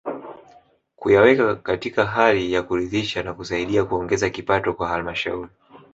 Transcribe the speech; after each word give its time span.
Kuyaweka 0.95 1.55
katika 1.55 2.05
hali 2.05 2.53
ya 2.53 2.63
kuridhisha 2.63 3.23
na 3.23 3.33
kusaidia 3.33 3.85
kuongeza 3.85 4.29
kipato 4.29 4.73
kwa 4.73 4.87
halmashauri 4.87 5.49